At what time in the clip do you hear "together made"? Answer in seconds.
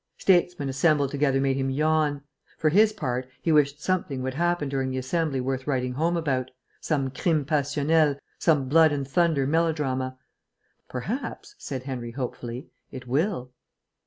1.11-1.57